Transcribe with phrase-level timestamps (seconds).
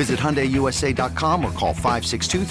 [0.00, 2.46] Visit HyundaiUSA.com or call 562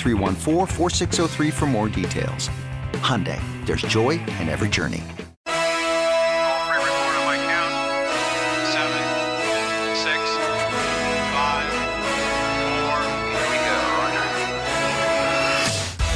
[1.49, 2.51] for more details.
[3.01, 5.03] Hyundai, there's joy in every journey.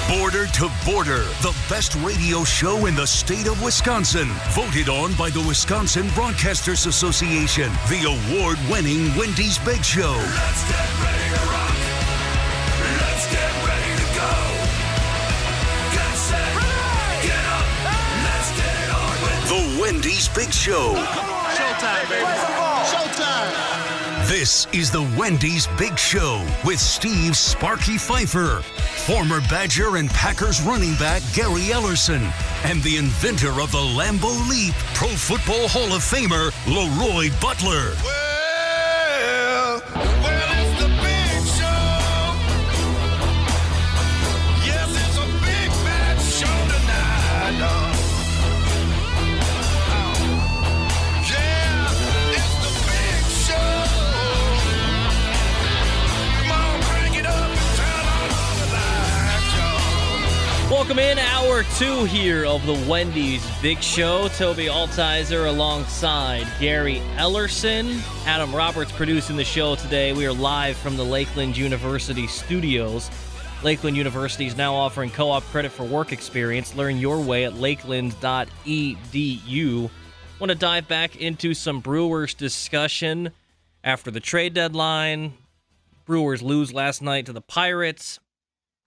[0.08, 4.28] Border to Border, the best radio show in the state of Wisconsin.
[4.50, 7.72] Voted on by the Wisconsin Broadcasters Association.
[7.90, 10.14] The award winning Wendy's Big Show.
[20.36, 20.96] Big Show.
[20.96, 22.26] Showtime, baby.
[22.90, 24.28] Showtime.
[24.28, 28.62] This is the Wendy's Big Show with Steve Sparky Fifer,
[29.06, 32.32] former Badger and Packers running back Gary Ellerson,
[32.66, 37.94] and the inventor of the Lambeau Leap, Pro Football Hall of Famer LeRoy Butler.
[38.04, 38.23] Well,
[60.84, 64.28] Welcome in hour two here of the Wendy's Big Show.
[64.28, 68.02] Tobi Altizer alongside Gary Ellerson.
[68.26, 70.12] Adam Roberts producing the show today.
[70.12, 73.10] We are live from the Lakeland University studios.
[73.64, 76.76] Lakeland University is now offering co op credit for work experience.
[76.76, 79.90] Learn your way at lakeland.edu.
[80.40, 83.32] Want to dive back into some Brewers discussion
[83.86, 85.32] after the trade deadline.
[86.04, 88.20] Brewers lose last night to the Pirates.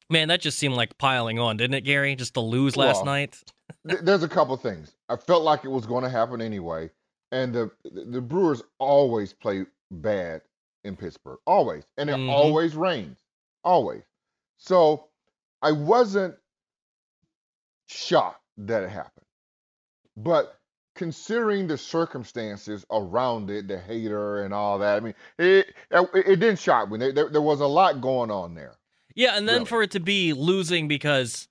[0.09, 2.15] Man, that just seemed like piling on, didn't it, Gary?
[2.15, 3.43] Just to lose last Well, night.
[3.89, 4.95] Th- There's a couple things.
[5.09, 6.91] I felt like it was going to happen anyway,
[7.33, 10.43] and the the Brewers always play bad
[10.85, 12.31] in Pittsburgh, always, and it Mhm.
[12.31, 13.19] always rains,
[13.65, 14.03] always.
[14.59, 15.09] So
[15.63, 16.37] I wasn't
[17.89, 19.27] shocked that it happened,
[20.17, 20.59] but
[20.95, 26.37] considering the circumstances around it, the Hader and all that, I mean, it it, it
[26.37, 26.99] didn't shock me.
[26.99, 28.77] There, there, there was a lot going on there.
[29.17, 29.67] Yeah, and then Really.
[29.67, 31.49] for it to be losing because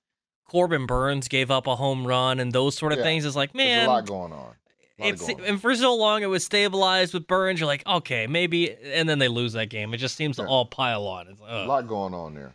[0.48, 3.52] Corbin Burnes gave up a home run and those sort of Yeah, things is like,
[3.52, 4.38] There's man, a lot going on.
[4.38, 4.56] Lot
[4.98, 5.46] it's going on.
[5.46, 7.60] and for so long it was stabilized with Burnes.
[7.60, 9.92] You're like, okay, maybe, and then they lose that game.
[9.92, 11.28] It just seems to all pile on.
[11.28, 12.54] It's, a lot going on there.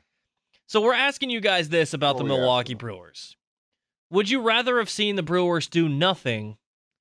[0.65, 2.73] So we're asking you guys this about oh, the What are Milwaukee?
[2.73, 3.35] Brewers.
[4.09, 6.57] Would you rather have seen the Brewers do nothing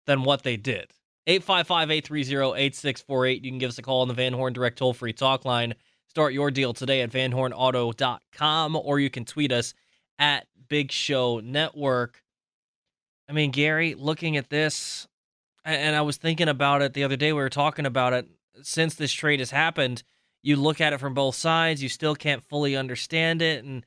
[0.06, 0.90] than what they did?
[1.28, 3.44] 855-830-8648.
[3.44, 5.74] You can give us a call on the Van Horn Direct toll-free talk line.
[6.10, 9.74] Start your deal today at vanhornauto.com or you can tweet us
[10.18, 12.24] at Big Show Network.
[13.28, 15.06] I mean, Gary, looking at this,
[15.64, 17.32] and I was thinking about it the other day.
[17.32, 18.26] We were talking about it
[18.60, 20.02] since this trade has happened.
[20.42, 23.62] You look at it from both sides, you still can't fully understand it.
[23.62, 23.86] And,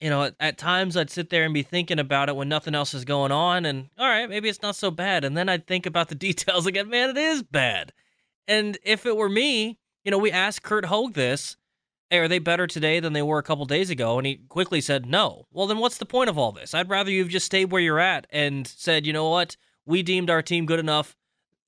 [0.00, 2.74] you know, at, at times I'd sit there and be thinking about it when nothing
[2.74, 3.64] else is going on.
[3.64, 5.22] And, all right, maybe it's not so bad.
[5.22, 6.90] And then I'd think about the details again.
[6.90, 7.92] Man, it is bad.
[8.48, 11.56] And if it were me, you know, we asked Curt Hogg this.
[12.10, 14.18] Hey, are they better today than they were a couple days ago?
[14.18, 15.48] And he quickly said no.
[15.50, 16.74] Well, then what's the point of all this?
[16.74, 19.56] I'd rather you've just stayed where you're at and said, you know what?
[19.84, 21.16] We deemed our team good enough,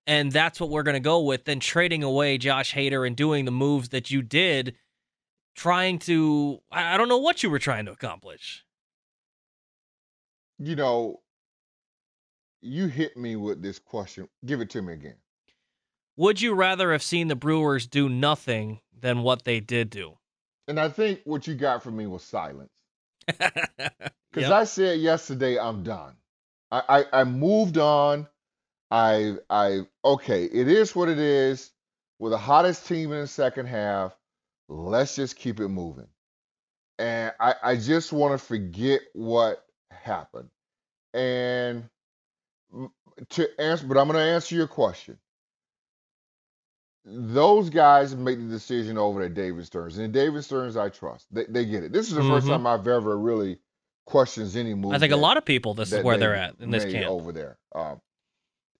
[0.06, 3.44] and that's what we're going to go with, than trading away Josh Hader and doing
[3.44, 4.76] the moves that you did,
[5.56, 8.64] trying to, I I don't know what you were trying to accomplish.
[10.60, 11.22] You know,
[12.60, 14.28] you hit me with this question.
[14.46, 15.16] Give it to me again.
[16.18, 20.18] Would you rather have seen the Brewers do nothing than what they did do?
[20.68, 22.70] And I think what you got from me was silence.
[24.32, 24.52] Because Yep.
[24.52, 26.16] I said yesterday, I'm done.
[26.70, 26.82] I,
[27.12, 28.28] I I moved on.
[28.90, 31.72] I I okay, it is what it is.
[32.18, 34.16] We're the hottest team in the second half.
[34.68, 36.08] Let's just keep it moving.
[36.98, 40.50] and I, I just want to forget what happened.
[41.14, 41.88] And
[43.30, 45.18] to answer, but I'm going to answer your question.
[47.10, 51.26] Those guys make the decision over at David Stearns, and David Stearns, I trust.
[51.30, 51.92] They, they get it.
[51.92, 52.50] This is the first Mhm.
[52.50, 53.58] time I've ever really
[54.04, 54.92] questions any move.
[54.92, 57.10] I think a lot of people this is where they they're at in this camp.
[57.10, 57.58] over there.
[57.74, 58.00] Um,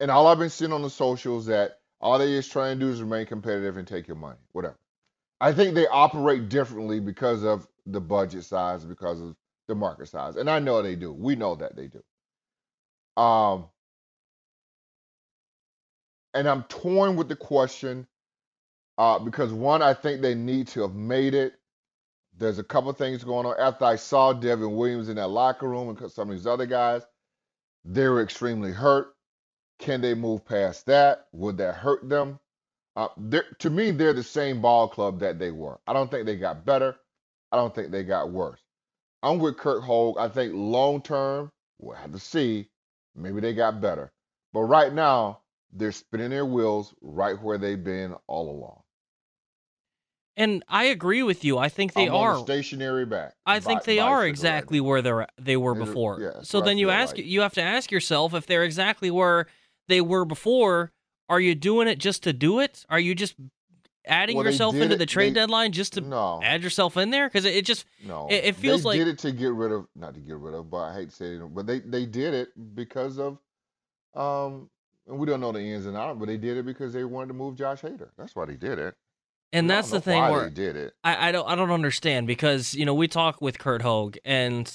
[0.00, 2.92] and all I've been seeing on the socials that all they is trying to do
[2.92, 4.78] is remain competitive and take your money, whatever.
[5.40, 9.36] I think they operate differently because of the budget size, because of
[9.68, 11.12] the market size, and I know they do.
[11.12, 12.02] We know that they do.
[13.22, 13.68] Um,
[16.34, 18.06] and I'm torn with the question
[18.98, 21.54] uh, because one, I think they need to have made it.
[22.36, 23.56] There's a couple things going on.
[23.58, 27.02] After I saw Devin Williams in that locker room and some of these other guys,
[27.84, 29.14] they were extremely hurt.
[29.78, 31.26] Can they move past that?
[31.32, 32.40] Would that hurt them?
[32.96, 33.08] Uh,
[33.60, 35.80] to me, they're the same ball club that they were.
[35.86, 36.96] I don't think they got better.
[37.52, 38.60] I don't think they got worse.
[39.22, 40.18] I'm with Curt Hogg.
[40.18, 42.68] I think long term, we'll have to see.
[43.16, 44.12] Maybe they got better.
[44.52, 45.40] But right now,
[45.72, 48.82] they're spinning their wheels right where they've been all along.
[50.38, 51.58] And I agree with you.
[51.58, 52.38] I think they I'm are.
[52.38, 53.34] stationary back.
[53.44, 56.20] I think they are right exactly where they're they were before.
[56.20, 57.26] yeah, so then you ask like.
[57.26, 59.46] you have to ask yourself if they're exactly where
[59.88, 60.92] they were before.
[61.28, 62.86] Are you doing it just to do it?
[62.88, 63.34] Are you just
[64.06, 67.10] adding Well, yourself into it- the trade they- deadline just to No, add yourself in
[67.10, 67.26] there?
[67.28, 68.28] Because it, it just no.
[68.30, 70.36] it- it feels they like- they did it to get rid of, not to get
[70.36, 73.38] rid of, but I hate saying it, but they they did it because of,
[74.14, 74.70] um,
[75.08, 77.28] and we don't know the ins and outs, but they did it because they wanted
[77.28, 78.10] to move Josh Hader.
[78.16, 78.94] That's why they did it.
[79.52, 80.94] And that's the thing where did it.
[81.02, 84.70] I, I don't I don't understand because you know we talk with Curt Hogg and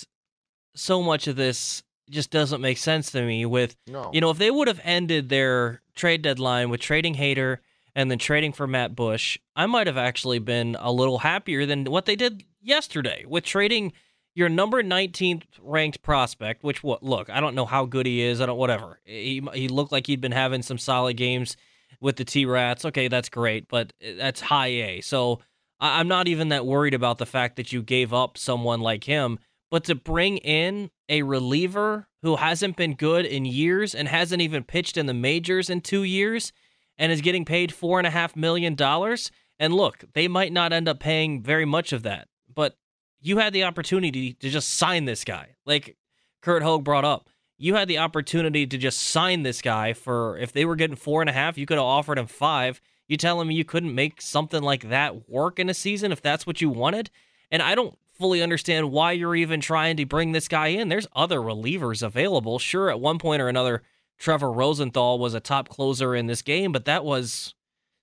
[0.75, 4.37] so much of this just doesn't make sense to me with No, You know, if
[4.37, 7.59] they would have ended their trade deadline with trading Hader
[7.95, 11.85] and then trading for Matt Bush, I might have actually been a little happier than
[11.85, 13.93] what they did yesterday with trading
[14.35, 18.41] your number 19th ranked prospect, which what look, I don't know how good he is,
[18.41, 18.99] I don't whatever.
[19.05, 21.55] He he looked like he'd been having some solid games
[22.01, 22.85] with the T-Rats.
[22.85, 25.01] Okay, that's great, but eh, that's high A.
[25.01, 25.39] So
[25.79, 29.03] I- I'm not even that worried about the fact that you gave up someone like
[29.05, 29.39] him,
[29.71, 34.63] but to bring in a reliever who hasn't been good in years and hasn't even
[34.63, 36.53] pitched in the majors in two years
[36.97, 39.31] and is getting paid four and a half million dollars.
[39.59, 42.77] And look, they might not end up paying very much of that, but
[43.19, 45.55] you had the opportunity to just sign this guy.
[45.65, 45.97] Like
[46.41, 50.51] Curt Hogg brought up, you had the opportunity to just sign this guy for if
[50.51, 52.81] they were getting four and a half, you could have offered him five.
[53.07, 56.47] You tell him you couldn't make something like that work in a season if that's
[56.47, 57.09] what you wanted.
[57.51, 60.89] And I don't fully understand why you're even trying to bring this guy in.
[60.89, 62.59] There's other relievers available.
[62.59, 63.83] Sure, at one point or another,
[64.17, 67.53] Trevor Rosenthal was a top closer in this game, but that was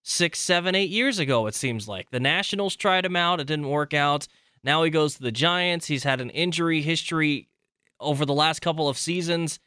[0.02, 2.10] six, seven, eight years ago, it seems like.
[2.10, 4.26] The Nationals tried him out, it didn't work out.
[4.62, 5.86] Now he goes to the Giants.
[5.86, 7.48] He's had an injury history
[8.00, 9.58] over the last couple of seasons.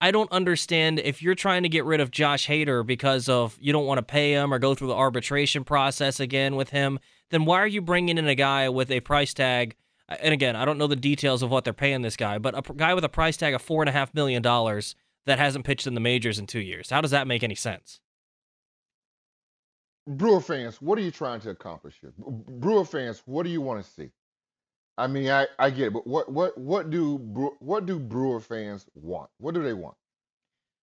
[0.00, 3.72] I don't understand if you're trying to get rid of Josh Hader because of you
[3.72, 6.98] don't want to pay him or go through the arbitration process again with him,
[7.30, 9.76] then why are you bringing in a guy with a price tag?
[10.08, 12.72] And again, I don't know the details of what they're paying this guy, but a
[12.74, 14.96] guy with a price tag of four and a half million dollars
[15.26, 16.90] that hasn't pitched in the majors in two years.
[16.90, 18.00] How does that make any sense?
[20.06, 22.12] Brewer fans, what are you trying to accomplish here?
[22.16, 24.10] Brewer fans, what do you want to see?
[25.00, 28.38] I mean, I, I get it, but what what what do Brewer, what do Brewer
[28.38, 29.30] fans want?
[29.38, 29.94] What do they want?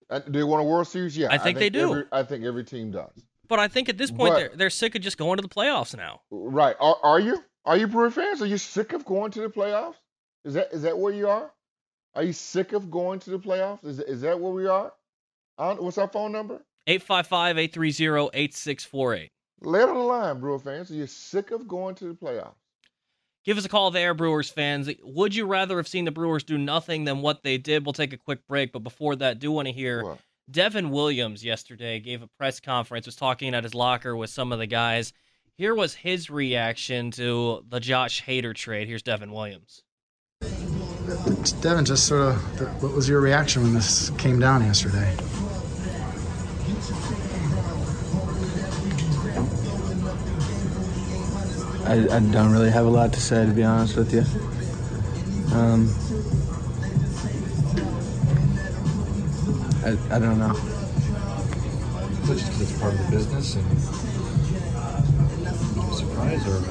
[0.09, 1.15] Uh, do they want a World Series?
[1.15, 1.91] Yeah, I think they do.
[1.91, 3.11] Every, I think every team does.
[3.47, 5.47] But I think at this point But- they're they're sick of just going to the
[5.47, 6.21] playoffs now.
[6.31, 6.75] Right?
[6.79, 7.43] Are are you?
[7.63, 8.41] Are you Brewer fans?
[8.41, 9.97] Are you sick of going to the playoffs?
[10.43, 11.51] Is that is that where you are?
[12.15, 13.85] Are you sick of going to the playoffs?
[13.85, 14.93] Is is that where we are?
[15.59, 16.63] I don't- what's our phone number?
[16.87, 19.29] 855-830-8648.
[19.61, 20.89] Lay it on the line, Brewer fans.
[20.89, 22.55] Are you sick of going to the playoffs?
[23.47, 24.89] Give us a call there, Brewers fans.
[25.01, 27.85] Would you rather have seen the Brewers do nothing than what they did?
[27.85, 30.19] We'll take a quick break, but before that, do want to hear What?
[30.51, 34.59] Devin Williams yesterday gave a press conference, was talking at his locker with some of
[34.59, 35.13] the guys.
[35.57, 38.89] Here was his reaction to the Josh Hader trade.
[38.89, 39.81] Here's Devin Williams.
[41.61, 45.15] Devin, just sort of, what was your reaction when this came down yesterday?
[51.87, 54.21] I, I don't really have a lot to say, to be honest with you.
[55.55, 55.89] Um,
[59.85, 60.53] I, I don't know.
[62.25, 63.65] So just 'cause it's part of the business and
[65.95, 66.61] surprise or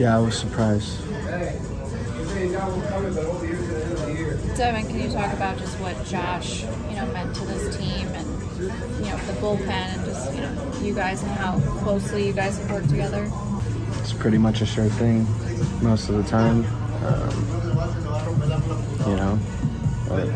[0.00, 1.04] Yeah, I was surprised.
[4.56, 8.35] Devin, can you talk about just what Josh, you know, meant to this team and
[8.58, 12.58] you know the bullpen and just you know you guys and how closely you guys
[12.58, 13.30] have worked together?
[14.00, 15.26] It's pretty much a sure thing
[15.82, 16.64] most of the time.
[17.04, 17.30] Um,
[19.06, 19.38] you know,
[20.08, 20.28] but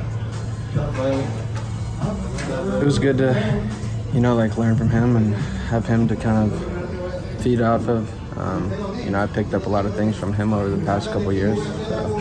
[2.81, 3.69] it was good to,
[4.13, 5.35] you know, like learn from him and
[5.69, 8.39] have him to kind of feed off of.
[8.39, 11.13] Um, you know, I picked up a lot of things from him over the past
[11.13, 11.59] couple years.
[11.89, 12.19] So,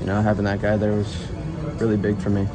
[0.00, 1.26] you know, having that guy there was
[1.78, 2.46] really big for me.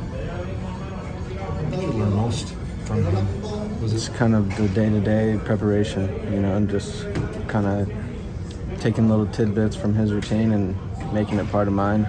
[1.72, 2.53] You learn most
[2.88, 3.82] from him?
[3.82, 7.06] Was this kind of the day-to-day preparation, you know, and just
[7.48, 7.91] kind of
[8.79, 10.75] taking little tidbits from his routine and
[11.13, 12.08] making it part of mine.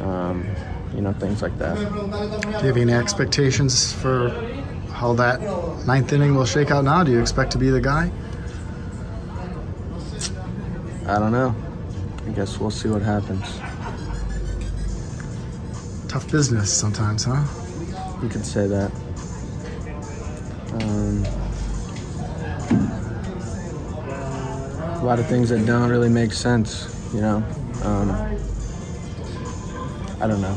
[0.00, 0.46] Um,
[0.94, 1.76] you know, things like that.
[1.76, 4.30] Do you have any expectations for
[4.92, 5.40] how that
[5.86, 7.02] ninth inning will shake out now?
[7.02, 8.10] Do you expect to be the guy?
[11.06, 11.54] I don't know.
[12.26, 13.44] I guess we'll see what happens.
[16.08, 17.44] Tough business sometimes, huh?
[18.22, 18.90] You could say that.
[25.04, 27.36] A lot of things that don't really make sense, you know.
[27.82, 28.10] Um,
[30.18, 30.56] I don't know.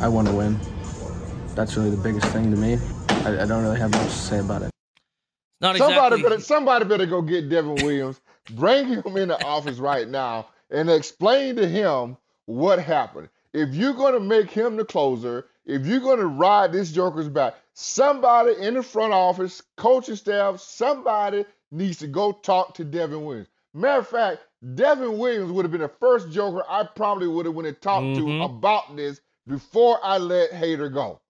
[0.00, 0.60] I want to win.
[1.54, 2.76] That's really the biggest thing to me.
[3.24, 4.70] I, I don't really have much to say about it.
[5.62, 10.06] Not Somebody better somebody better go get Devin Williams, bring him in the office right
[10.06, 13.30] now, and explain to him what happened.
[13.54, 18.52] If you're gonna make him the closer, if you're gonna ride this Joker's back, somebody
[18.60, 23.48] in the front office, coaching staff, somebody needs to go talk to Devin Williams.
[23.72, 24.40] Matter of fact,
[24.74, 28.06] Devin Williams would have been the first Joker I probably would have went and talked
[28.06, 28.16] Mhm.
[28.16, 31.20] to about this before I let Hader go.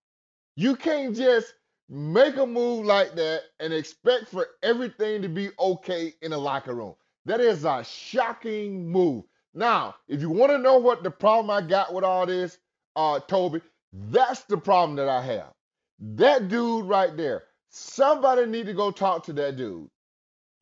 [0.56, 1.54] You can't just
[1.88, 6.74] make a move like that and expect for everything to be okay in the locker
[6.74, 6.94] room.
[7.26, 9.24] That is a shocking move.
[9.54, 12.58] Now, if you want to know what the problem I got with all this,
[12.96, 13.60] uh, Tobi,
[13.92, 15.52] that's the problem that I have.
[15.98, 17.44] That dude right there.
[17.68, 19.90] Somebody need to go talk to that dude.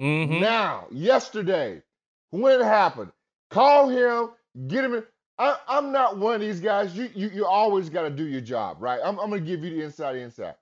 [0.01, 0.41] Mhm.
[0.41, 1.83] Now, yesterday,
[2.31, 3.13] when it happened,
[3.51, 4.31] call him,
[4.69, 5.05] get him in.
[5.39, 6.97] I, I'm not one of these guys.
[6.97, 9.01] You you, you always got to do your job, right?
[9.05, 10.57] I'm, I'm going to give you the inside inside.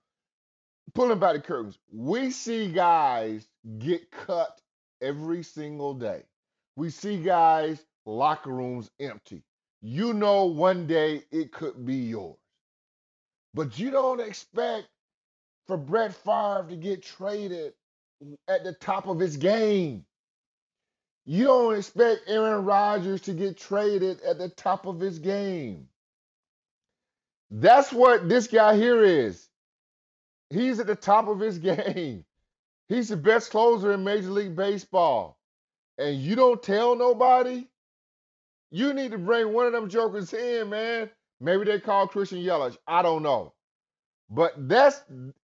[0.95, 1.79] Pulling back the curtains.
[1.93, 4.61] We see guys get cut
[5.03, 6.25] every single day.
[6.77, 9.43] We see guys, locker rooms empty.
[9.83, 12.39] You know one day it could be yours.
[13.55, 14.89] But you don't expect
[15.67, 17.75] for Brett Favre to get traded
[18.49, 20.05] at the top of his game.
[21.25, 25.89] You don't expect Aaron Rodgers to get traded at the top of his game.
[27.51, 29.49] That's what this guy here is.
[30.51, 32.25] He's at the top of his game.
[32.89, 35.37] He's the best closer in Major League Baseball.
[35.99, 37.67] And you don't tell nobody?
[38.71, 41.11] You need to bring one of them jokers in, man.
[41.41, 42.77] Maybe they call Christian Yelich.
[42.87, 43.53] I don't know.
[44.31, 45.03] But that's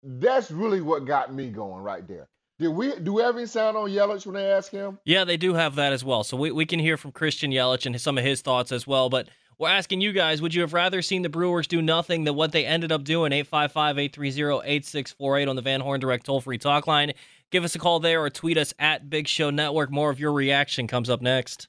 [0.04, 2.28] that's really what got me going right there.
[2.60, 5.00] Did we do we have any sound on Yelich when they ask him?
[5.06, 6.24] Yeah, they do have that as well.
[6.24, 9.10] So we, we can hear from Christian Yelich and some of his thoughts as well.
[9.10, 12.36] But we're asking you guys, would you have rather seen the Brewers do nothing than
[12.36, 13.32] what they ended up doing?
[13.32, 17.14] 855-830-8648 on the Van Horn Direct toll-free talk line.
[17.52, 19.92] Give us a call there or tweet us at Big Show Network.
[19.92, 21.68] More of your reaction comes up next.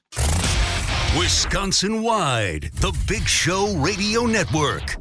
[1.17, 4.97] Wisconsin wide, the Big Show Radio Network.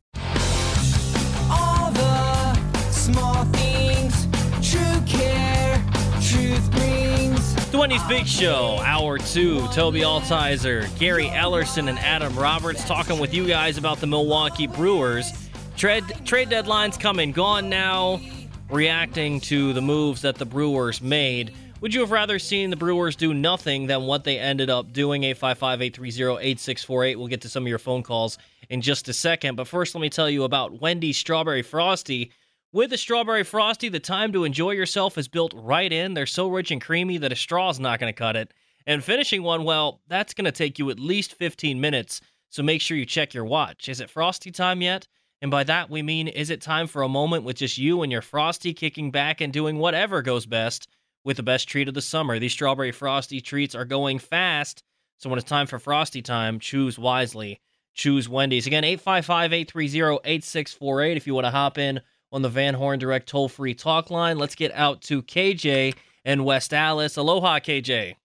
[7.85, 9.59] Wendy's Big Show, Hour 2.
[9.69, 15.31] Tobi Altizer, Gary Ellerson, and Adam Roberts talking with you guys about the Milwaukee Brewers.
[15.77, 18.23] Trade, trade deadline's come and gone now.
[18.71, 21.53] Reacting to the moves that the Brewers made.
[21.83, 25.23] Would you have rather seen the Brewers do nothing than what they ended up doing?
[25.23, 27.19] 855 830 8648.
[27.19, 28.39] We'll get to some of your phone calls
[28.71, 29.57] in just a second.
[29.57, 32.33] But first, let me tell you about Wendy's Strawberry Frosty.
[32.75, 36.15] With the Strawberry Frosty, the time to enjoy yourself is built right in.
[36.15, 38.53] They're so rich and creamy that a straw's not going to cut it.
[38.85, 42.21] And finishing one, well, that's going to take you at least 15 minutes.
[42.51, 43.89] So make sure you check your watch.
[43.89, 45.07] Is it Frosty time yet?
[45.41, 48.11] And by that, we mean, is it time for a moment with just you and
[48.11, 50.89] your Frosty kicking back and doing whatever goes best
[51.23, 52.41] with the best treat of the summer?
[52.41, 54.83] These Strawberry Frosty treats are going fast.
[55.19, 57.61] So when it's time for Frosty time, choose wisely.
[57.95, 58.67] Choose Wendy's.
[58.67, 62.01] Again, 855 830 8648 if you want to hop in
[62.35, 64.39] on the Van Horn Direct toll free talk line.
[64.39, 67.17] Let's get out to KJ in West Allis.
[67.17, 67.87] Aloha, KJ.
[67.87, 68.17] Hey,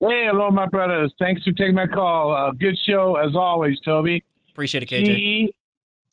[0.00, 1.12] hello, my brothers.
[1.18, 2.34] Thanks for taking my call.
[2.34, 4.22] Uh, good show as always, Tobi.
[4.50, 5.04] Appreciate it, KJ.
[5.04, 5.54] G,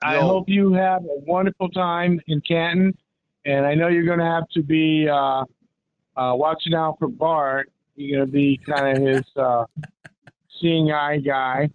[0.01, 0.21] I Yo.
[0.21, 2.95] hope you have a wonderful time in Canton,
[3.45, 5.45] and I know you're going to have to be uh,
[6.17, 7.71] uh, watching out for Bart.
[7.95, 9.63] You're going to be kind of his uh,
[10.59, 11.69] seeing eye guy.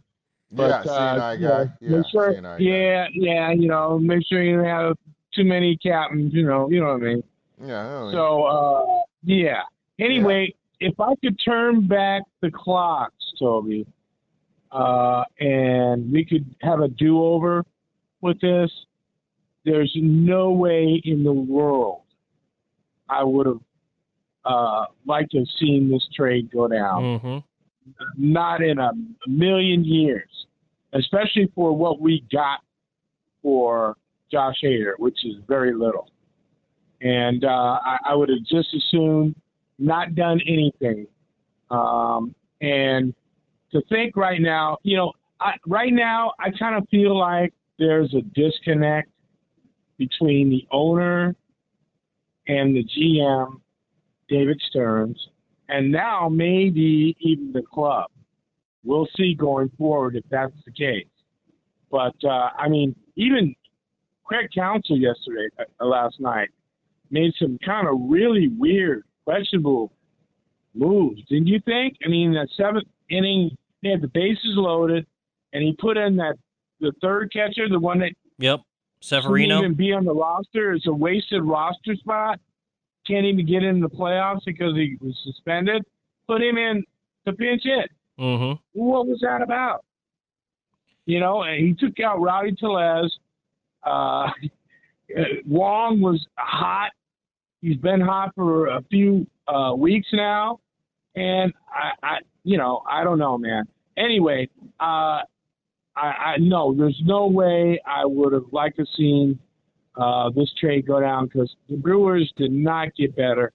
[0.52, 1.64] But, yeah, uh, seeing eye guy.
[1.64, 2.64] know, Yeah, make sure, seeing eye guy.
[2.64, 4.96] yeah, yeah, you know, make sure you have
[5.34, 6.32] too many captains.
[6.34, 7.22] You know, you know what I mean.
[7.62, 8.12] Yeah, I know.
[8.12, 9.62] So uh, yeah.
[9.98, 13.86] Anyway, if I could turn back the clocks, Tobi,
[14.72, 17.64] uh, and we could have a do-over
[18.20, 18.70] with this,
[19.64, 22.02] there's no way in the world
[23.08, 23.60] I would have
[24.44, 27.02] uh, liked to have seen this trade go down.
[27.02, 27.38] Mm-hmm.
[28.16, 28.92] Not in a
[29.26, 30.28] million years,
[30.92, 32.60] especially for what we got
[33.42, 33.96] for
[34.34, 36.10] Josh Hader, which is very little.
[37.00, 39.32] And uh, I, I would have just as soon
[39.78, 41.06] not done anything.
[41.70, 43.14] Um, and
[43.70, 48.12] to think right now, you know, I, right now I kind of feel like there's
[48.14, 49.08] a disconnect
[49.98, 51.36] between the owner
[52.48, 53.60] and the GM,
[54.28, 55.28] David Stearns,
[55.68, 58.10] and now maybe even the club.
[58.82, 61.06] We'll see going forward if that's the case.
[61.90, 63.54] But uh, I mean, even
[64.24, 66.48] Craig Counsell yesterday, uh, last night,
[67.10, 69.92] made some kind of really weird, questionable
[70.74, 71.22] moves.
[71.28, 71.96] Didn't you think?
[72.04, 75.06] I mean, that seventh inning, they had the bases loaded,
[75.52, 76.36] and he put in that
[76.80, 78.60] the third catcher, the one that Yep.
[79.00, 79.58] Severino.
[79.58, 80.72] even be on the roster.
[80.72, 82.40] It's a wasted roster spot.
[83.06, 85.84] Can't even get in the playoffs because he was suspended.
[86.26, 86.82] Put him in
[87.26, 87.90] to pinch hit.
[88.18, 88.60] Mm-hmm.
[88.72, 89.84] What was that about?
[91.04, 93.14] You know, and he took out Rowdy Tellez.
[93.84, 94.30] Uh,
[95.46, 96.90] Wong was hot.
[97.60, 100.60] He's been hot for a few uh, weeks now,
[101.14, 103.64] and I, I, you know, I don't know, man.
[103.96, 104.48] Anyway,
[104.80, 105.24] uh, I,
[105.96, 109.38] I no, there's no way I would have liked to seen
[109.96, 113.52] uh, this trade go down because the Brewers did not get better,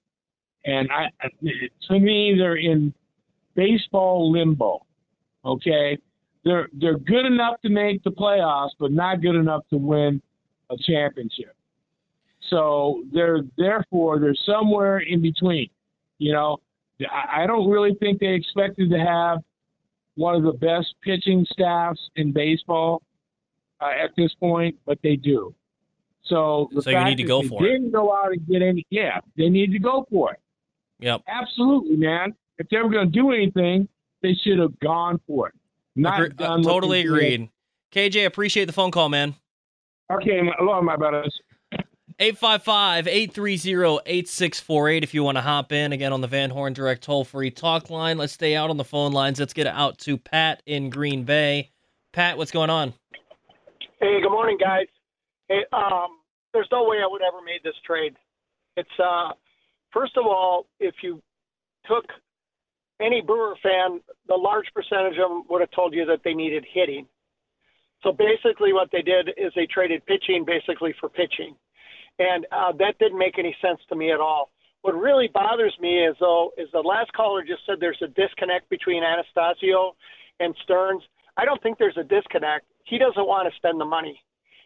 [0.66, 1.10] and I,
[1.90, 2.94] to me, they're in
[3.56, 4.86] baseball limbo.
[5.46, 5.98] Okay,
[6.50, 10.20] they're they're good enough to make the playoffs, but not good enough to win
[10.72, 11.56] a championship.
[12.50, 15.70] So they're therefore they're somewhere in between.
[16.18, 16.58] You know,
[17.02, 19.40] I, I don't really think they expected to have
[20.16, 23.04] one of the best pitching staffs in baseball
[23.80, 25.54] uh, at this point, but they do.
[26.24, 27.72] So the So you need to go they for it.
[27.72, 28.86] Didn't go out and get any.
[28.90, 30.40] Yeah, they need to go for it.
[31.00, 31.22] Yep.
[31.28, 32.34] Absolutely, man.
[32.58, 33.88] If they were going to do anything,
[34.22, 35.54] they should have gone for it.
[36.02, 37.12] Not Agree- uh, done what totally they did.
[37.12, 37.50] agreed.
[37.92, 39.36] KJ, appreciate the phone call, man.
[40.12, 41.40] Okay, my, hello, my brothers.
[42.20, 47.52] 855-830-8648 if you want to hop in again on the Van Horn Direct toll free
[47.52, 48.18] talk line.
[48.18, 49.40] Let's stay out on the phone lines.
[49.40, 51.70] Let's get out to Pat in Green Bay.
[52.12, 52.94] Pat, what's going on?
[54.02, 54.88] Hey, good morning, guys.
[55.48, 56.18] Hey, um,
[56.54, 58.16] there's no way I would ever made this trade.
[58.76, 59.30] It's uh,
[59.94, 61.22] first of all, if you
[61.88, 62.06] took
[63.02, 66.66] any Brewer fan, the large percentage of them would have told you that they needed
[66.72, 67.08] hitting.
[68.04, 71.56] So basically, what they did is they traded pitching basically for pitching,
[72.18, 74.52] and uh, that didn't make any sense to me at all.
[74.82, 78.70] What really bothers me is though is the last caller just said there's a disconnect
[78.70, 79.96] between Anastasio
[80.40, 81.04] and Stearns.
[81.36, 82.66] I don't think there's a disconnect.
[82.86, 84.22] He doesn't want to spend the money.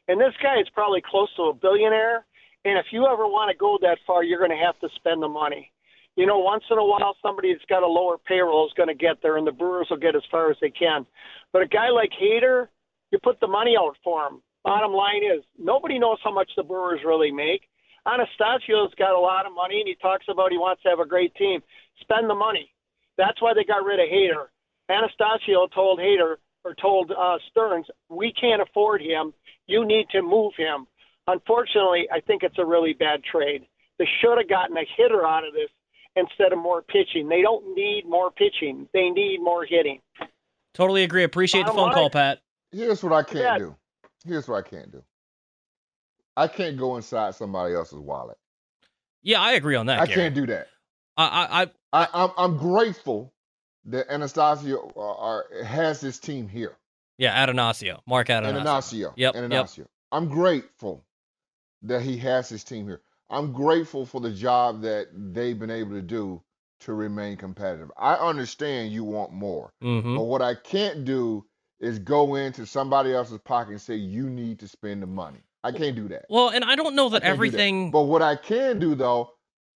[0.08, 2.26] And this guy is probably close to a billionaire.
[2.66, 5.22] And if you ever want to go that far, you're going to have to spend
[5.22, 5.72] the money.
[6.16, 8.96] You know, once in a while, somebody that's got a lower payroll is going to
[8.96, 11.06] get there, and the Brewers will get as far as they can.
[11.52, 12.68] But a guy like Hader,
[13.12, 14.42] you put the money out for him.
[14.64, 17.62] Bottom line is, nobody knows how much the Brewers really make.
[18.06, 21.06] Anastasio's got a lot of money, and he talks about he wants to have a
[21.06, 21.62] great team.
[22.02, 22.72] Spend the money.
[23.18, 24.48] That's why they got rid of Hader.
[24.90, 29.34] Anastasio told Hader or told uh, Stearns, "We can't afford him.
[29.68, 30.88] You need to move him."
[31.28, 33.66] Unfortunately, I think it's a really bad trade.
[33.98, 35.70] They should have gotten a hitter out of this
[36.16, 37.28] instead of more pitching.
[37.30, 38.88] They don't need more pitching.
[38.94, 40.00] They need more hitting.
[40.74, 41.24] Totally agree.
[41.24, 42.40] Appreciate the phone line- call, Pat.
[42.72, 43.58] Here's what I can't Yeah.
[43.60, 43.76] do.
[44.26, 45.04] Here's what I can't do.
[46.36, 48.38] I can't go inside somebody else's wallet.
[49.22, 50.00] Yeah, I agree on that.
[50.00, 50.16] I Gary.
[50.22, 50.68] can't do that.
[51.16, 51.68] I, I, I,
[52.04, 53.32] I I'm, I'm grateful
[53.86, 56.76] that Anastasio uh, has this team here.
[57.18, 58.50] yeah, Attanasio, Mark Attanasio.
[58.50, 59.14] Anastasio.
[59.16, 59.44] Yep, yep.
[59.44, 59.86] Anastasio.
[60.12, 61.04] I'm grateful
[61.84, 63.02] that he has his team here.
[63.34, 66.42] I'm grateful for the job that they've been able to do
[66.82, 67.90] to remain competitive.
[67.98, 70.16] I understand you want more, Mhm.
[70.16, 71.46] but what I can't do
[71.80, 75.40] is go into somebody else's pocket and say you need to spend the money.
[75.64, 76.26] I can't do that.
[76.30, 77.32] Well, and I don't know that I that.
[77.32, 77.90] everything.
[77.92, 79.32] But what I can do though,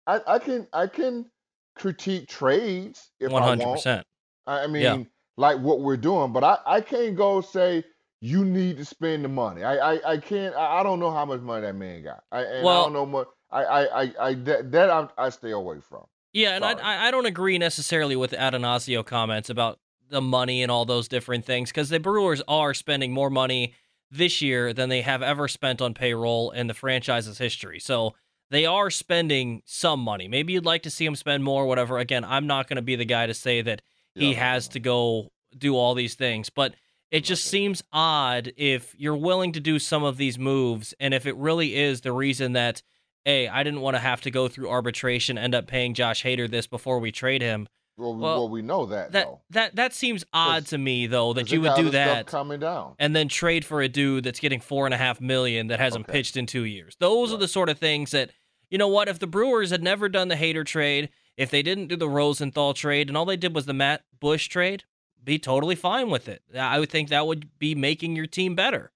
[0.06, 1.30] I, I can I can
[1.76, 3.78] critique trades if One I hundred want.
[3.78, 4.08] percent.
[4.46, 5.04] I mean, Yeah.
[5.38, 7.84] like what we're doing, but I, I can't go say
[8.22, 9.63] you need to spend the money.
[9.63, 10.56] I I, I can't.
[10.56, 12.24] I, I don't know how much money that man got.
[12.32, 13.28] I and I don't know what.
[13.50, 16.06] I I I, I that, that I, I stay away from.
[16.34, 16.84] Yeah, and I, Sorry.
[16.84, 19.80] I I don't agree necessarily with Attanasio comments about
[20.10, 23.74] the money and all those different things because the Brewers are spending more money
[24.10, 27.80] this year than they have ever spent on payroll in the franchise's history.
[27.80, 28.16] So
[28.50, 30.28] they are spending some money.
[30.28, 31.98] Maybe you'd like to see him spend more, whatever.
[31.98, 33.82] Again, I'm not going to be the guy to say that
[34.16, 36.74] he has to go do all these things, but
[37.12, 41.26] it just seems odd if you're willing to do some of these moves and if
[41.26, 42.82] it really is the reason that
[43.28, 46.50] hey, I didn't want to have to go through arbitration, end up paying Josh Hader
[46.50, 47.68] this before we trade him.
[47.98, 49.42] Well, we- well, we know that, that though.
[49.50, 52.94] that that seems odd to me though that you would do that coming down.
[53.00, 56.08] and then trade for a dude that's getting four and a half million that hasn't
[56.08, 56.96] pitched in two years.
[57.00, 58.30] Those are the sort of things that
[58.70, 59.08] you know what?
[59.10, 62.74] If the Brewers had never done the Hader trade, if they didn't do the Rosenthal
[62.74, 64.84] trade, and all they did was the Matt Bush trade,
[65.24, 66.44] be totally fine with it.
[66.58, 68.92] I would think that would be making your team better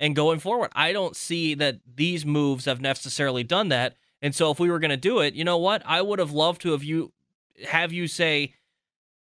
[0.00, 0.70] and going forward.
[0.74, 3.96] I don't see that these moves have necessarily done that.
[4.20, 5.82] And so if we were going to do it, you know what?
[5.84, 7.12] I would have loved to have you
[7.68, 8.54] have you say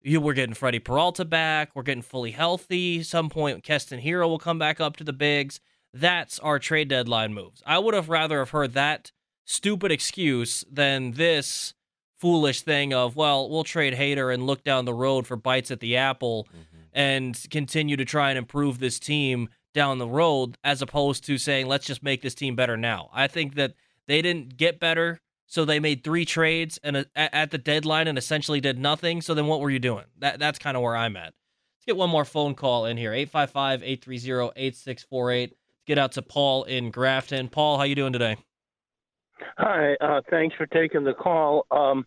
[0.03, 3.03] you we're getting Freddie Peralta back, we're getting fully healthy.
[3.03, 5.61] Some point Keston Hiura will come back up to the bigs.
[5.93, 7.63] That's our trade deadline moves.
[7.67, 9.13] I would have rather have heard that
[9.45, 11.75] stupid excuse than this
[12.17, 15.81] foolish thing of, well, we'll trade Hader and look down the road for bites at
[15.81, 16.83] the apple mm-hmm.
[16.93, 21.67] and continue to try and improve this team down the road as opposed to saying,
[21.67, 23.11] let's just make this team better now.
[23.13, 23.75] I think that
[24.07, 28.61] they didn't get better, so they made three trades and at the deadline and essentially
[28.61, 29.21] did nothing.
[29.21, 30.05] So then what were you doing?
[30.19, 31.35] That That's kind of where I'm at.
[31.81, 35.51] Let's get one more phone call in here 855 830 8648.
[35.51, 35.57] Let's
[35.87, 37.49] get out to Paul in Grafton.
[37.49, 38.37] Paul, how you doing today?
[39.57, 41.67] Hi, uh, thanks for taking the call.
[41.71, 42.07] Um,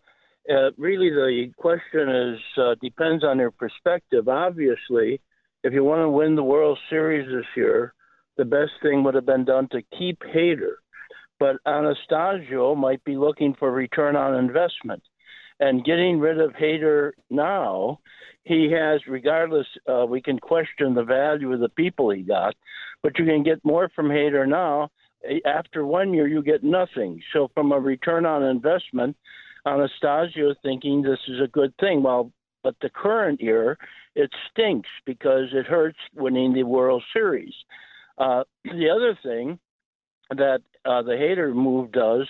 [0.50, 4.28] uh, really, the question is uh, depends on your perspective.
[4.28, 5.22] Obviously,
[5.64, 7.94] if you want to win the World Series this year,
[8.38, 10.76] the best thing would have been done to keep Hader.
[11.40, 15.04] But Anastasio might be looking for return on investment.
[15.60, 18.00] And getting rid of Hader now,
[18.44, 22.56] he has, regardless, uh, we can question the value of the people he got,
[23.02, 24.90] but you can get more from Hader now.
[25.46, 27.22] After one year, you get nothing.
[27.32, 29.16] So, from a return on investment,
[29.66, 32.04] Anastasio thinking this is a good thing.
[32.04, 32.32] Well,
[32.64, 33.78] but the current year,
[34.16, 37.54] it stinks because it hurts winning the World Series.
[38.18, 39.60] Uh, the other thing
[40.30, 42.28] that uh, the Hader move does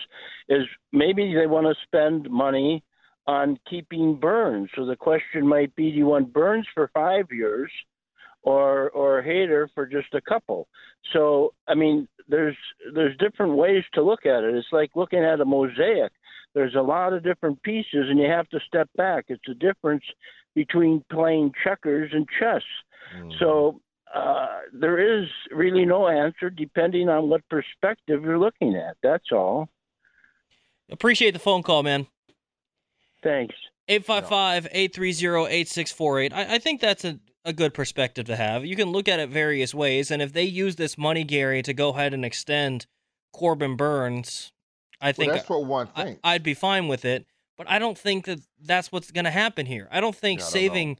[0.50, 2.84] is maybe they want to spend money
[3.28, 4.70] on keeping Burnes.
[4.76, 7.72] So the question might be: Do you want Burnes for five years,
[8.44, 10.68] or or Hader for just a couple?
[11.12, 12.58] So I mean, there's
[12.94, 14.56] there's different ways to look at it.
[14.56, 16.12] It's like looking at a mosaic.
[16.54, 19.26] There's a lot of different pieces, and you have to step back.
[19.28, 20.04] It's a difference
[20.54, 22.62] between playing checkers and chess.
[23.40, 23.82] So
[24.14, 28.98] uh, there is really no answer depending on what perspective you're looking at.
[29.02, 29.70] That's all.
[30.92, 32.08] Appreciate the phone call, man.
[33.24, 33.56] Thanks.
[33.88, 36.34] 855 830 8648.
[36.34, 38.66] I think that's a, a good perspective to have.
[38.66, 41.74] You can look at it various ways, and if they use this money, Gary, to
[41.74, 42.86] go ahead and extend
[43.34, 44.52] Corbin Burnes,
[45.02, 46.20] I Well, think that's what one I- thinks.
[46.24, 47.26] I'd be fine with it.
[47.56, 49.88] But I don't think that that's what's going to happen here.
[49.92, 50.98] I don't think I don't saving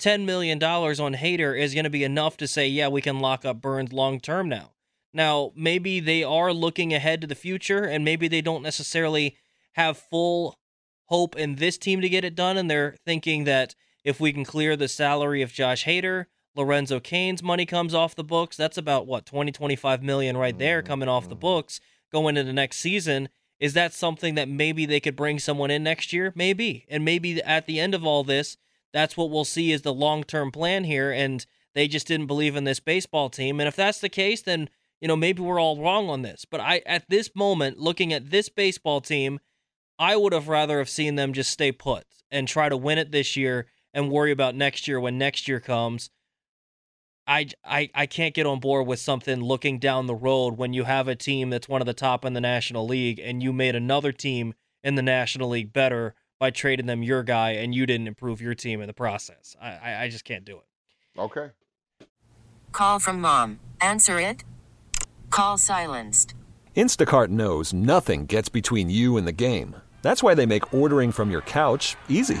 [0.00, 3.44] $10 million on Hader is going to be enough to say, yeah, we can lock
[3.44, 4.72] up Burnes long term now.
[5.14, 9.36] Now, maybe they are looking ahead to the future, and maybe they don't necessarily
[9.74, 10.56] have full
[11.06, 14.44] hope in this team to get it done, and they're thinking that if we can
[14.44, 18.56] clear the salary of Josh Hader, Lorenzo Cain's money comes off the books.
[18.56, 20.86] That's about what 20, 25 million right there mm-hmm.
[20.86, 21.40] coming off the mm-hmm.
[21.40, 23.28] books going into the next season.
[23.58, 26.32] Is that something that maybe they could bring someone in next year?
[26.34, 26.84] Maybe.
[26.88, 28.56] And maybe at the end of all this,
[28.92, 31.10] that's what we'll see is the long term plan here.
[31.10, 33.60] And they just didn't believe in this baseball team.
[33.60, 34.68] And if that's the case, then,
[35.00, 36.44] you know, maybe we're all wrong on this.
[36.44, 39.40] But I, at this moment, looking at this baseball team,
[39.98, 43.12] I would have rather have seen them just stay put and try to win it
[43.12, 46.10] this year and worry about next year when next year comes.
[47.26, 50.84] I, I, I can't get on board with something looking down the road when you
[50.84, 53.76] have a team that's one of the top in the National League and you made
[53.76, 58.08] another team in the National League better by trading them your guy and you didn't
[58.08, 59.54] improve your team in the process.
[59.62, 61.20] I, I, I just can't do it.
[61.20, 61.50] Okay.
[62.72, 63.60] Call from mom.
[63.80, 64.42] Answer it.
[65.30, 66.34] Call silenced.
[66.76, 69.76] Instacart knows nothing gets between you and the game.
[70.02, 72.40] That's why they make ordering from your couch easy.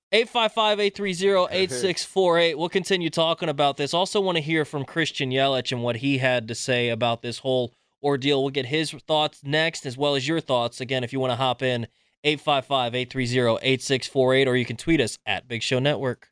[0.13, 2.57] 855-830-8648.
[2.57, 3.93] We'll continue talking about this.
[3.93, 7.37] Also want to hear from Christian Yelich and what he had to say about this
[7.39, 8.43] whole ordeal.
[8.43, 10.81] We'll get his thoughts next as well as your thoughts.
[10.81, 11.87] Again, if you want to hop in,
[12.25, 16.27] 855-830-8648 or you can tweet us at Big Show Network.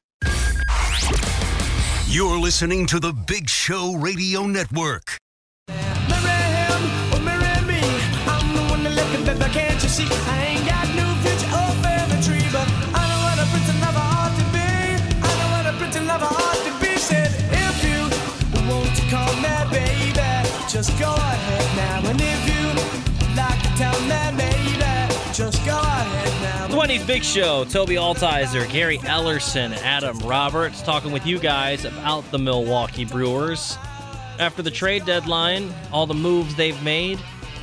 [2.07, 5.17] You're listening to the Big Show Radio Network.
[9.51, 10.07] Can't you see?
[10.11, 10.78] I ain't got
[20.99, 22.09] go ahead now.
[22.09, 22.67] And if you
[23.35, 23.97] like to tell
[24.35, 24.75] baby,
[25.33, 26.67] just go ahead now.
[26.75, 32.38] 20th Big Show, Tobi Altizer, Gary Ellerson, Adam Roberts talking with you guys about the
[32.38, 33.77] Milwaukee Brewers.
[34.39, 37.17] After the trade deadline, all the moves they've made,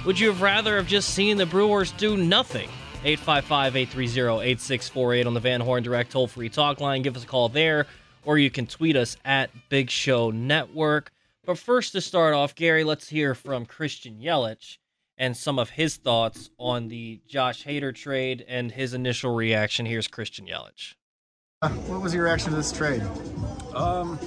[0.06, 2.70] would you have rather have just seen the Brewers do nothing?
[3.04, 7.02] 855-830-8648 on the Van Horn Direct toll-free talk line.
[7.02, 7.86] Give us a call there,
[8.24, 11.12] or you can tweet us at Big Show Network.
[11.46, 14.78] But first, to start off, Gary, let's hear from Christian Yelich
[15.16, 19.86] and some of his thoughts on the Josh Hader trade and his initial reaction.
[19.86, 20.94] Here's Christian Yelich.
[21.62, 23.00] Uh, What was your reaction to this trade?
[23.74, 24.18] Um,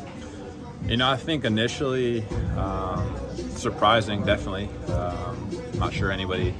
[0.85, 2.23] you know, I think initially
[2.55, 3.13] um,
[3.55, 4.69] surprising, definitely.
[4.93, 6.55] Um, not sure anybody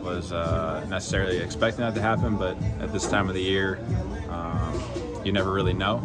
[0.00, 3.80] was uh, necessarily expecting that to happen, but at this time of the year,
[4.30, 4.80] um,
[5.28, 6.02] you never really know.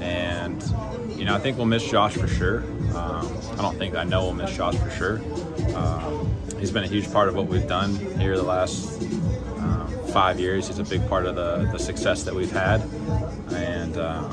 [0.00, 0.62] And
[1.18, 2.60] you know, I think we'll miss Josh for sure.
[2.94, 5.20] Um, I don't think I know we'll miss Josh for sure.
[5.74, 9.02] Um, he's been a huge part of what we've done here the last
[9.58, 10.68] um, five years.
[10.68, 12.80] He's a big part of the, the success that we've had,
[13.50, 14.30] and um,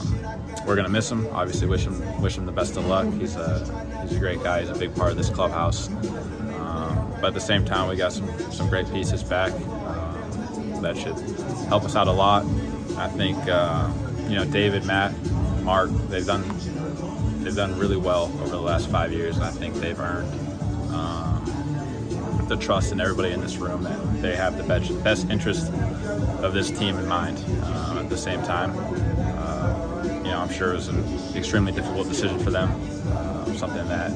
[0.68, 1.28] we're gonna miss him.
[1.32, 3.12] Obviously, wish him wish him the best of luck.
[3.14, 3.60] He's a
[4.04, 4.62] he's a great guy.
[4.62, 5.90] He's a big part of this clubhouse.
[5.90, 10.96] Um, but at the same time, we got some some great pieces back um, that
[10.98, 11.18] should
[11.68, 12.46] help us out a lot.
[12.98, 13.90] I think uh,
[14.30, 15.14] you know David, Matt,
[15.64, 15.90] Mark.
[16.08, 16.44] They've done
[17.44, 20.32] they've done really well over the last five years, and I think they've earned
[20.94, 25.72] um, the trust in everybody in this room that they have the best, best interest
[26.44, 27.38] of this team in mind.
[27.64, 28.72] Um, at the same time,
[29.38, 31.04] uh, you know, I'm sure it was an
[31.36, 32.70] extremely difficult decision for them.
[33.12, 34.12] Uh, something that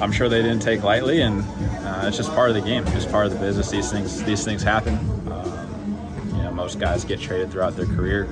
[0.00, 1.42] I'm sure they didn't take lightly, and
[1.84, 2.84] uh, it's just part of the game.
[2.88, 3.70] It's part of the business.
[3.70, 4.94] These things these things happen.
[5.30, 8.28] Um, you know, most guys get traded throughout their career.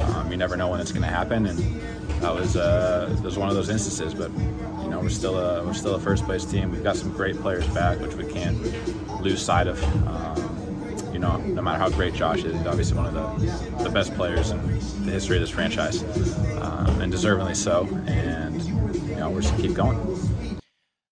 [0.00, 1.58] Um, you never know when it's going to happen, and
[2.20, 4.14] that was uh, was one of those instances.
[4.14, 4.30] But
[4.82, 6.70] you know, we're still a we're still a first place team.
[6.70, 8.58] We've got some great players back, which we can't
[9.22, 9.82] lose sight of.
[10.06, 13.90] Um, you know, no matter how great Josh is, he's obviously one of the, the
[13.90, 14.60] best players in
[15.04, 16.02] the history of this franchise,
[16.60, 17.86] um, and deservingly so.
[18.06, 18.62] And
[19.08, 19.98] you know, we're just keep going.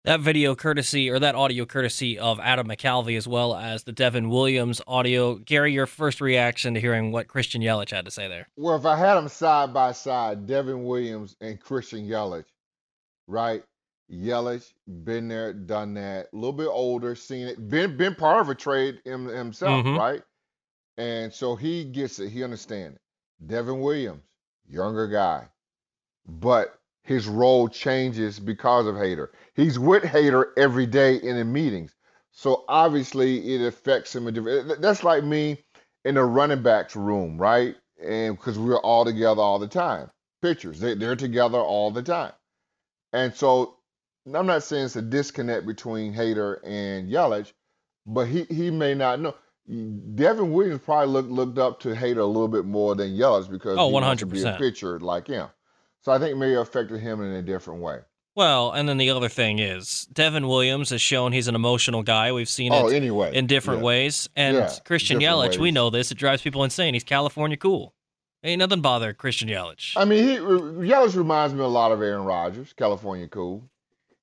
[0.08, 4.30] That video courtesy, or that audio courtesy of Adam McCalvy, as well as the Devin
[4.30, 5.36] Williams audio.
[5.36, 8.48] Gary, your first reaction to hearing what Christian Yelich had to say there?
[8.56, 12.46] Well, if I had them side by side, Devin Williams and Christian Yelich,
[13.28, 13.66] right?
[14.10, 14.72] Yelich
[15.04, 18.56] been there, done that, a little bit older, seen it, been been part of a
[18.56, 19.98] trade him, himself, Mhm.
[19.98, 20.24] right?
[20.96, 23.02] And so he gets it, he understands it.
[23.46, 24.24] Devin Williams,
[24.70, 25.50] younger guy,
[26.26, 26.77] but
[27.08, 29.30] his role changes because of Hader.
[29.56, 31.96] He's with Hader every day in the meetings,
[32.32, 34.28] so obviously it affects him.
[34.28, 34.82] A different.
[34.82, 35.64] That's like me
[36.04, 37.76] in the running backs room, right?
[38.06, 42.34] And because we're all together all the time, pitchers they, they're together all the time,
[43.14, 43.78] and so
[44.32, 47.54] I'm not saying it's a disconnect between Hader and Yelich,
[48.06, 49.34] but he he may not know.
[50.16, 53.78] Devin Williams probably looked looked up to Hader a little bit more than Yelich because
[53.78, 55.48] Oh, he wants to be a pitcher like him.
[56.08, 58.00] So I think it may have affected him in a different way.
[58.34, 62.32] Well, and then the other thing is Devin Williams has shown he's an emotional guy.
[62.32, 63.88] We've seen oh, it Oh, anyway, in different yeah.
[63.88, 64.30] ways.
[64.34, 66.10] And Yeah, Christian Yelich, we know this.
[66.10, 66.94] It drives people insane.
[66.94, 67.94] He's California cool.
[68.42, 69.98] Ain't nothing bother Christian Yelich.
[69.98, 73.70] I mean, he Yelich reminds me a lot of Aaron Rodgers, California cool.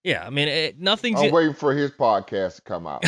[0.05, 1.19] Yeah, I mean, it, nothing's.
[1.21, 3.05] I'm waiting for his podcast to come out.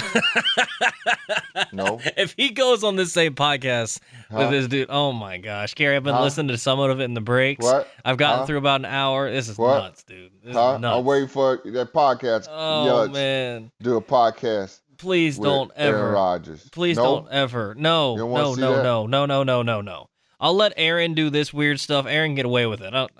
[1.73, 4.39] no, if he goes on this same podcast Huh?
[4.39, 6.23] with this dude, oh my gosh, Gary, I've been Huh?
[6.23, 7.65] listening to some of it in the breaks.
[7.65, 7.87] What?
[8.05, 8.47] I've gotten Huh?
[8.47, 9.31] through about an hour.
[9.31, 9.79] This is What?
[9.79, 10.33] nuts, dude.
[10.43, 10.75] This huh?
[10.77, 10.99] is nuts.
[10.99, 12.49] I'm waiting for that podcast.
[12.51, 13.71] Oh, man.
[13.83, 14.81] do a podcast.
[14.97, 16.11] Please with don't Aaron ever.
[16.13, 16.69] Rodgers.
[16.71, 17.05] Please No?
[17.05, 17.75] don't ever.
[17.77, 18.83] No, don't no, no, that?
[18.83, 20.09] no, no, no, no, no, no.
[20.41, 22.07] I'll let Aaron do this weird stuff.
[22.07, 22.87] Aaron get away with it.
[22.89, 23.13] I don't,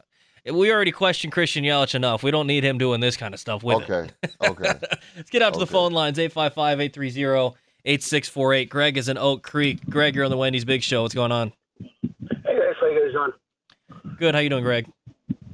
[0.53, 2.23] we already questioned Christian Yelich enough.
[2.23, 3.91] We don't need him doing this kind of stuff with it.
[3.91, 4.11] Okay.
[4.49, 4.73] Okay.
[5.17, 8.69] Let's get out to the phone lines 855 830 8648.
[8.69, 9.85] Greg is in Oak Creek.
[9.89, 11.03] Greg, you're on the Wendy's Big Show.
[11.03, 11.53] What's going on?
[11.81, 11.89] Hey
[12.45, 14.17] guys, how you guys doing?
[14.19, 14.35] Good.
[14.35, 14.87] How you doing, Greg?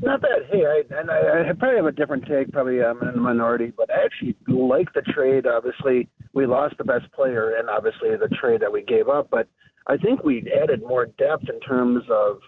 [0.00, 0.46] Not bad.
[0.50, 2.50] Hey, I, and I, I probably have a different take.
[2.52, 5.46] Probably I'm in the minority, but I actually like the trade.
[5.46, 9.28] Obviously, we lost the best player, and obviously the trade that we gave up.
[9.30, 9.48] But
[9.86, 12.38] I think we added more depth in terms of.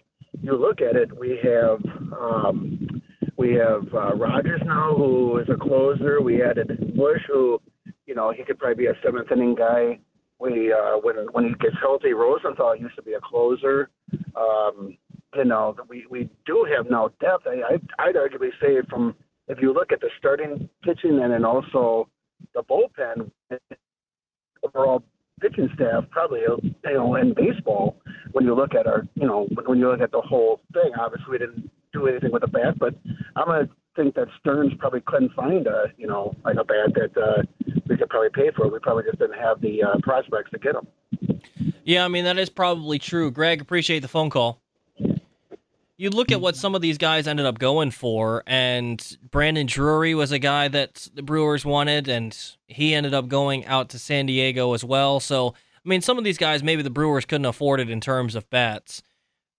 [0.42, 1.16] You look at it.
[1.16, 1.81] We have
[2.12, 3.03] um,
[3.37, 6.20] we have uh, Rogers now, who is a closer.
[6.20, 7.61] We added Bush, who
[8.07, 9.99] you know he could probably be a seventh inning guy.
[10.38, 13.90] We uh, when when he gets healthy, Rosenthal used to be a closer.
[14.37, 14.97] Um,
[15.35, 17.47] you know, we we do have now depth.
[17.47, 19.14] I, I I'd arguably say from
[19.49, 22.09] if you look at the starting pitching and then also
[22.55, 23.31] the bullpen,
[24.64, 25.03] overall
[25.40, 27.97] pitching staff, probably you know in baseball,
[28.33, 31.27] when you look at our you know when- you look at the whole thing, obviously
[31.33, 32.94] we didn't do anything with the bat, but
[33.37, 37.16] I'm gonna think that Stearns probably couldn't find a you know like a bat that
[37.20, 37.42] uh,
[37.88, 38.68] we could probably pay for.
[38.68, 40.87] We probably just didn't have the uh, prospects to get them.
[41.85, 43.31] Yeah, I mean, that is probably true.
[43.31, 44.61] Greg, appreciate the phone call.
[45.97, 46.61] You look at what mm-hmm.
[46.61, 51.09] some of these guys ended up going for, and Brandon Drury was a guy that
[51.15, 55.21] the Brewers wanted, and he ended up going out to San Diego as well.
[55.21, 58.35] So, I mean, some of these guys, maybe the Brewers couldn't afford it in terms
[58.35, 59.03] of bats.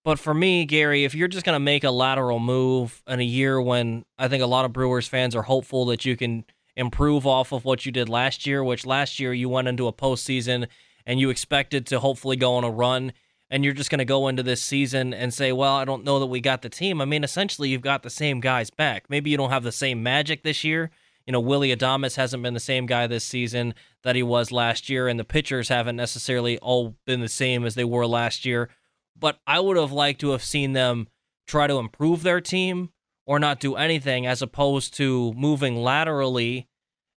[0.03, 3.23] But for me, Gary, if you're just going to make a lateral move in a
[3.23, 6.45] year when I think a lot of Brewers fans are hopeful that you can
[6.75, 9.93] improve off of what you did last year, which last year you went into a
[9.93, 10.67] postseason
[11.05, 13.13] and you expected to hopefully go on a run,
[13.49, 16.19] and you're just going to go into this season and say, well, I don't know
[16.19, 16.99] that we got the team.
[17.01, 19.05] I mean, essentially, you've got the same guys back.
[19.09, 20.89] Maybe you don't have the same magic this year.
[21.25, 24.89] You know, Willy Adames hasn't been the same guy this season that he was last
[24.89, 28.69] year, and the pitchers haven't necessarily all been the same as they were last year.
[29.17, 31.07] But I would have liked to have seen them
[31.47, 32.89] try to improve their team
[33.25, 36.67] or not do anything as opposed to moving laterally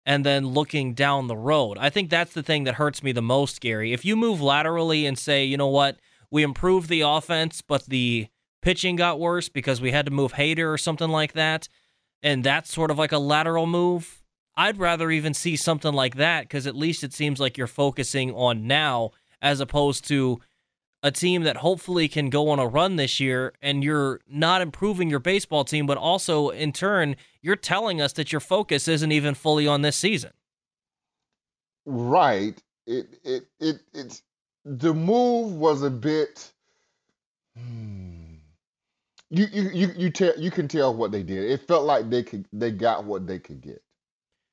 [0.05, 1.79] and then looking down the road.
[1.79, 3.93] I think that's the thing that hurts me the most, Gary.
[3.93, 5.99] If you move laterally and say, you know what,
[6.31, 8.29] we improved the offense, but the
[8.62, 11.69] pitching got worse because we had to move Hader or something like that,
[12.23, 14.23] and that's sort of like a lateral move,
[14.57, 18.33] I'd rather even see something like that because at least it seems like you're focusing
[18.33, 19.11] on now
[19.43, 20.41] as opposed to
[21.03, 25.11] a team that hopefully can go on a run this year and you're not improving
[25.11, 29.35] your baseball team, but also in turn, you're telling us that your focus isn't even
[29.35, 30.33] fully on this season.
[31.85, 32.61] Right.
[32.87, 34.23] It it it it's
[34.67, 36.51] the move was a bit.
[37.57, 38.35] hmm.
[39.31, 41.51] You you you you tell you can tell what they did.
[41.51, 43.83] It felt like they could they got what they could get,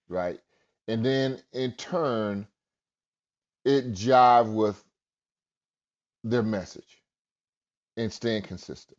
[0.08, 0.39] right?
[0.88, 2.47] And then in turn,
[3.65, 4.84] it jived with
[6.23, 7.02] their message
[7.97, 8.97] and staying consistent.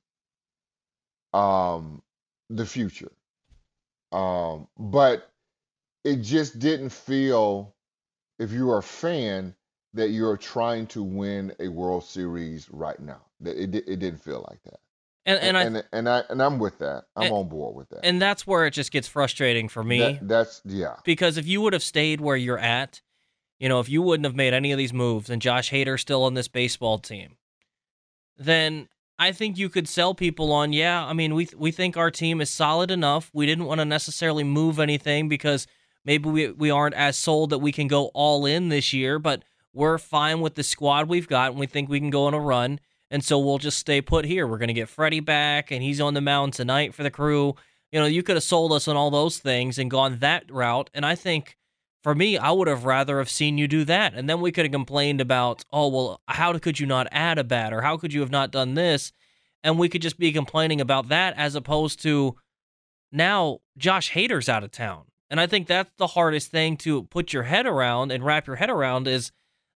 [1.32, 2.02] Um,
[2.50, 3.12] the future.
[4.12, 5.30] Um, but
[6.04, 7.74] it just didn't feel,
[8.38, 9.54] if you are a fan,
[9.94, 13.20] that you're trying to win a World Series right now.
[13.40, 14.80] That it it didn't feel like that.
[15.26, 17.04] And and I and, and I and I'm with that.
[17.16, 18.00] I'm And- on board with that.
[18.04, 19.98] and that's where it just gets frustrating for me.
[20.00, 20.96] That- that's yeah.
[21.04, 23.00] because if you would have stayed where you're at,
[23.58, 26.24] you know, if you wouldn't have made any of these moves and Josh Hader's still
[26.24, 27.36] on this baseball team,
[28.36, 32.10] then I think you could sell people on, yeah, I mean, we we think our
[32.10, 33.30] team is solid enough.
[33.32, 35.66] We didn't want to necessarily move anything because
[36.04, 39.44] maybe we we aren't as sold that we can go all in this year, but
[39.74, 42.40] we're fine with the squad we've got and we think we can go on a
[42.40, 42.80] run.
[43.10, 44.46] And so we'll just stay put here.
[44.46, 47.54] We're going to get Freddie back and he's on the mound tonight for the crew.
[47.92, 50.90] You know, you could have sold us on all those things and gone that route.
[50.94, 51.56] And I think
[52.02, 54.14] for me, I would have rather have seen you do that.
[54.14, 57.44] And then we could have complained about, oh, well, how could you not add a
[57.44, 59.12] bat or how could you have not done this?
[59.62, 62.36] And we could just be complaining about that as opposed to
[63.10, 65.04] now Josh Hader's out of town.
[65.30, 68.56] And I think that's the hardest thing to put your head around and wrap your
[68.56, 69.32] head around is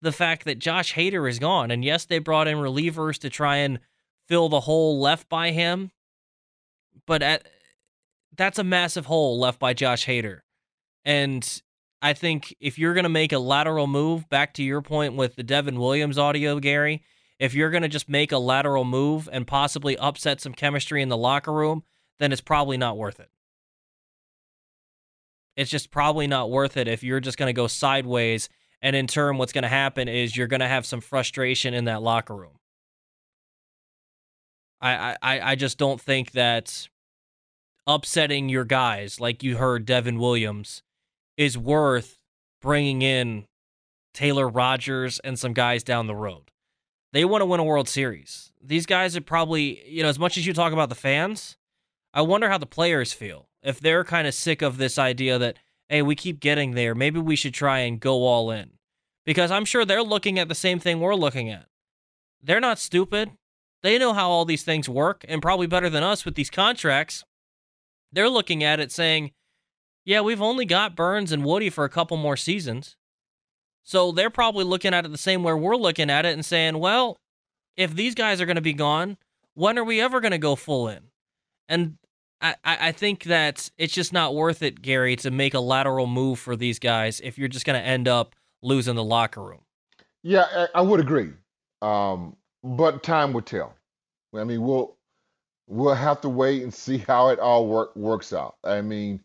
[0.05, 1.71] the fact that Josh Hader is gone.
[1.71, 3.81] And yes, they brought in relievers to try and
[4.29, 5.91] fill the hole left by him.
[7.07, 7.49] but at
[8.37, 10.41] that's a massive hole left by Josh Hader.
[11.05, 11.63] And
[12.03, 15.37] I think if you're going to make a lateral move, back to your point with
[15.37, 17.03] the Devin Williams audio, Gary,
[17.39, 21.09] if you're going to just make a lateral move and possibly upset some chemistry in
[21.09, 21.85] the locker room,
[22.19, 23.31] then it's probably not worth it.
[25.57, 28.49] It's just probably not worth it if you're just going to go sideways.
[28.85, 31.87] And in turn, what's going to happen is you're going to have some frustration in
[31.87, 32.59] that locker room.
[34.83, 36.91] I, I, I just don't think that
[37.87, 40.83] upsetting your guys, like you heard Devin Williams,
[41.39, 42.19] is worth
[42.61, 43.47] bringing in
[44.13, 46.51] Taylor Rogers and some guys down the road.
[47.15, 48.53] They want to win a World Series.
[48.63, 51.57] These guys are probably, you know, as much as you talk about the fans,
[52.13, 53.49] I wonder how the players feel.
[53.63, 55.57] If they're kind of sick of this idea that,
[55.89, 58.73] hey, we keep getting there, maybe we should try and go all in.
[59.25, 61.67] Because I'm sure they're looking at the same thing we're looking at.
[62.43, 63.31] They're not stupid.
[63.83, 67.25] They know how all these things work, and probably better than us with these contracts.
[68.13, 69.33] They're looking at it saying,
[70.05, 72.97] yeah, we've only got Burnes and Woody for a couple more seasons.
[73.83, 76.79] So they're probably looking at it the same way we're looking at it and saying,
[76.79, 77.19] well,
[77.77, 79.17] if these guys are going to be gone,
[79.55, 81.05] when are we ever going to go full in?
[81.69, 81.97] And
[82.41, 86.39] I, I think that it's just not worth it, Gary, to make a lateral move
[86.39, 89.61] for these guys if you're just going to end up losing the locker room.
[90.23, 91.31] Yeah, I, I would agree.
[91.83, 93.75] Um, but time will tell.
[94.35, 94.97] I mean, we'll
[95.67, 98.57] we'll have to wait and see how it all work works out.
[98.65, 99.21] I mean,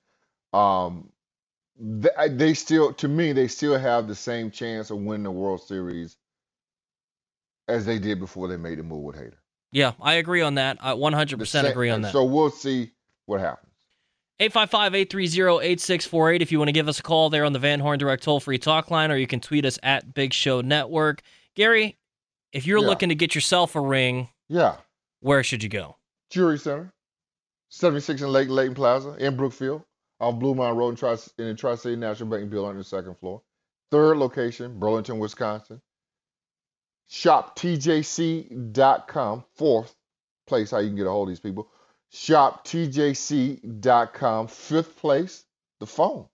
[0.53, 1.09] um,
[1.79, 5.61] they, they still, to me, they still have the same chance of winning the World
[5.61, 6.17] Series
[7.67, 9.37] as they did before they made the move with Hader.
[9.71, 10.79] Yeah, I agree on that.
[10.81, 12.11] I 100% agree on that.
[12.11, 12.91] So we'll see
[13.27, 13.68] what happens.
[14.39, 18.23] 855-830-8648 if you want to give us a call there on the Van Horn Direct
[18.23, 21.21] toll-free talk line, or you can tweet us at Big Show Network.
[21.55, 21.97] Gary,
[22.53, 22.87] if you're Yeah.
[22.87, 24.77] looking to get yourself a ring, Yeah,
[25.19, 25.97] where should you go?
[26.29, 26.93] Jury Center,
[27.69, 29.83] 76 in Lake Layton Plaza in Brookfield,
[30.19, 33.41] on Bluemound Road in, Tri- in the Tri-City National Bank Building on the second floor.
[33.91, 35.81] Third location, Burlington, Wisconsin.
[37.09, 39.95] ShopTJC.com, fourth
[40.47, 41.69] place how you can get a hold of these people.
[42.13, 45.45] ShopTJC.com, fifth place,
[45.79, 46.25] the phone.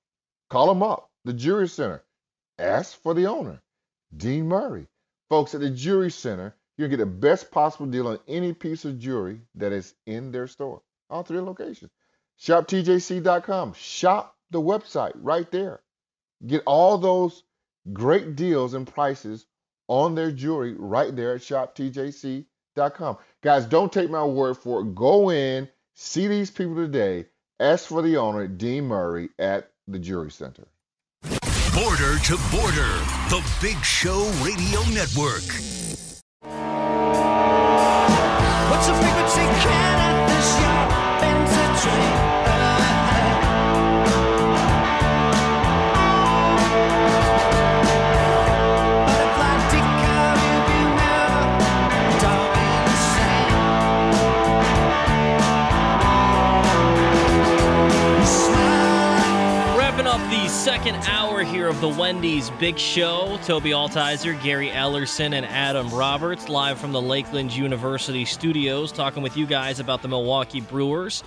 [0.50, 2.02] Call them up, the Jury Center.
[2.58, 3.62] Ask for the owner,
[4.16, 4.88] Dean Murray.
[5.30, 9.00] Folks, at the Jury Center, you'll get the best possible deal on any piece of
[9.00, 10.82] jewelry that is in their store.
[11.10, 11.92] All three locations.
[12.40, 13.74] ShopTJC.com.
[13.74, 15.82] Shop the website right there.
[16.46, 17.44] Get all those
[17.92, 19.46] great deals and prices
[19.88, 22.46] on their jewelry right there at ShopTJC.com.
[23.42, 24.96] Guys, don't take my word for it.
[24.96, 27.26] Go in, see these people today.
[27.60, 30.68] Ask for the owner, Dean Murray, at the Jury Center.
[31.74, 32.94] Border to border,
[33.30, 35.44] the Big Show Radio Network.
[38.70, 39.42] What's the frequency?
[39.62, 42.45] Can at shop Wrapping
[62.60, 63.38] Big Show.
[63.42, 69.36] Tobi Altizer, Gary Ellerson, and Adam Roberts live from the Lakeland University studios talking with
[69.36, 71.24] you guys about the Milwaukee Brewers.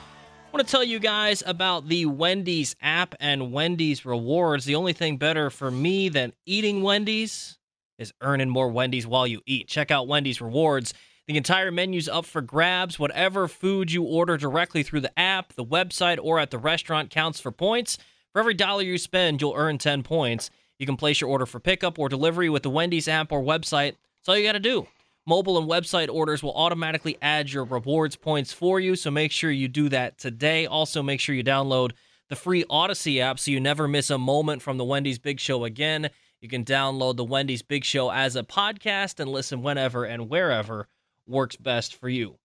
[0.46, 4.64] I want to tell you guys about the Wendy's app and Wendy's rewards.
[4.64, 7.58] The only thing better for me than eating Wendy's
[7.98, 9.68] is earning more Wendy's while you eat.
[9.68, 10.94] Check out Wendy's rewards.
[11.26, 12.98] The entire menu's up for grabs.
[12.98, 17.38] Whatever food you order directly through the app, the website, or at the restaurant counts
[17.38, 17.98] for points.
[18.32, 20.48] For every dollar you spend, you'll earn 10 points.
[20.78, 23.96] You can place your order for pickup or delivery with the Wendy's app or website.
[24.16, 24.86] That's all you got to do.
[25.26, 29.50] Mobile and website orders will automatically add your rewards points for you, so make sure
[29.50, 30.64] you do that today.
[30.66, 31.92] Also, make sure you download
[32.28, 35.64] the free Odyssey app so you never miss a moment from the Wendy's Big Show
[35.64, 36.08] again.
[36.40, 40.86] You can download the Wendy's Big Show as a podcast and listen whenever and wherever
[41.26, 42.38] works best for you.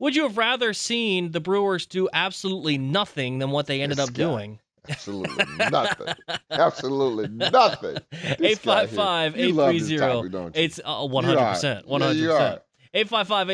[0.00, 4.08] Would you have rather seen the Brewers do absolutely nothing than what they ended This
[4.08, 4.24] up guy.
[4.24, 4.58] doing?
[4.88, 6.14] Absolutely nothing.
[6.50, 7.96] Absolutely nothing.
[8.38, 9.00] This guy here.
[9.00, 10.62] 855 You love this 830 topic, don't you?
[10.62, 11.86] It's uh, 100%.
[11.86, 12.00] are.
[12.00, 12.40] Yeah, you 100%.
[12.40, 12.60] are.
[12.92, 13.50] 855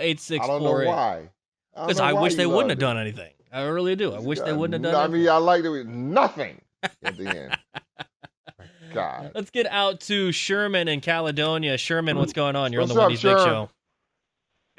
[0.00, 1.30] 830 I don't know why.
[1.74, 3.32] Because know I wish they wouldn't have done anything.
[3.52, 4.12] I really do.
[4.12, 5.04] I wish they wouldn't have done.
[5.04, 7.58] I done mean, I like it with nothing at the end.
[8.94, 9.32] God.
[9.34, 11.78] Let's get out to Sherman in Caledonia.
[11.78, 12.72] Sherman, what's going on?
[12.72, 13.70] You're What's on the up, Wendy's Big Show.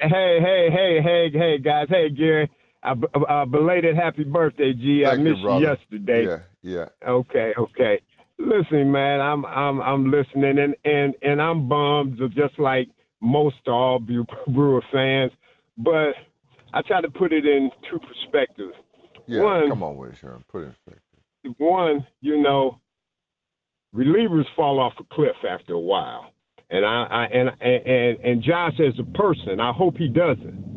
[0.00, 0.08] Hey,
[0.40, 1.86] hey, hey, hey, hey, guys.
[1.88, 2.50] Hey, Gary.
[2.82, 5.04] Uh, b- uh, belated happy birthday, G.
[5.06, 5.60] I Thank you, missed you brother.
[5.66, 6.24] yesterday.
[6.24, 7.08] Yeah, yeah.
[7.08, 8.00] Okay, okay.
[8.38, 12.88] Listen, man, I'm I'm I'm listening and and and I'm bummed just like
[13.20, 15.30] most all Bre- Brewer fans.
[15.78, 16.14] But
[16.74, 18.74] I try to put it in two perspectives.
[19.26, 20.42] Yeah, One, come on with it, Sherman.
[20.50, 21.54] Put it in perspective.
[21.58, 22.80] one, you know,
[23.94, 26.32] relievers fall off a cliff after a while,
[26.70, 30.71] and I, I and and and Josh as a person, I hope he doesn't.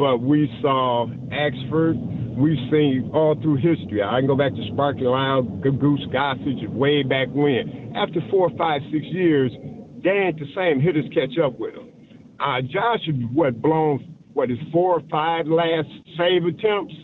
[0.00, 1.94] But we saw Axford,
[2.34, 4.02] we've seen all through history.
[4.02, 7.92] I can go back to Sparky Lyle, Goose Gossage, way back when.
[7.94, 10.80] After four, five, six years, ain't the same.
[10.80, 11.92] Hitters catch up with them.
[12.40, 16.94] Uh, Josh what blown what his four or five last save attempts.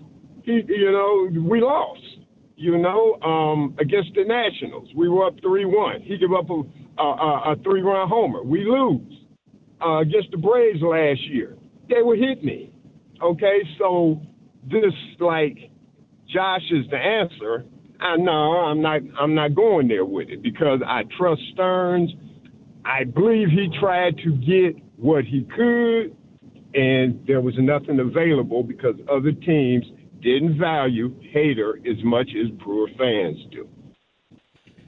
[0.44, 2.00] He, you know, we lost
[2.56, 4.88] you know, um, against the Nationals.
[4.96, 6.00] We were up 3 1.
[6.00, 6.62] He gave up a,
[7.02, 8.42] a, a three run homer.
[8.42, 9.12] We lose.
[9.84, 11.58] Uh, against the Braves last year,
[11.90, 12.72] they were hitting me.
[13.22, 14.20] Okay, so
[14.64, 15.70] this, like,
[16.28, 17.64] Josh is the answer.
[18.00, 19.00] I no, I'm not.
[19.18, 22.10] I'm not going there with it because I trust Stearns.
[22.84, 26.14] I believe he tried to get what he could,
[26.74, 29.84] and there was nothing available because other teams
[30.20, 33.68] didn't value Hader as much as Brewer fans do.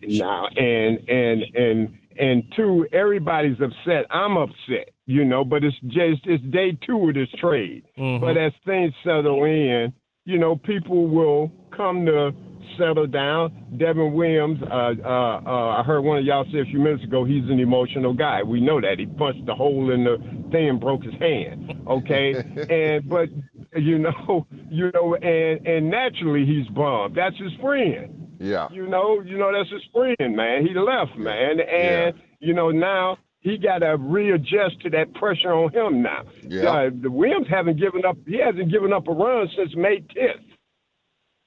[0.03, 4.07] Now, and and and and two, everybody's upset.
[4.11, 7.85] I'm upset, you know, but it's just it's day two of this trade.
[7.99, 8.21] Mhm.
[8.21, 9.93] But as things settle in,
[10.25, 12.33] you know, people will come to
[12.77, 13.53] settle down.
[13.77, 17.25] Devin Williams, uh, uh, uh, I heard one of y'all say a few minutes ago,
[17.25, 18.43] he's an emotional guy.
[18.43, 18.99] We know that.
[18.99, 20.19] He punched a hole in the
[20.51, 21.73] thing and broke his hand.
[21.87, 22.35] Okay,
[22.71, 23.29] and but
[23.77, 27.17] you know, you know, and and naturally he's bummed.
[27.17, 28.18] That's his friend.
[28.39, 28.69] Yeah.
[28.71, 30.67] You know, you know that's his friend, man.
[30.67, 35.73] He left, man, and you know now he got to readjust to that pressure on
[35.73, 36.23] him now.
[36.47, 36.71] Yeah.
[36.71, 38.17] Uh, the Williams haven't given up.
[38.27, 40.43] He hasn't given up a run since May 10th.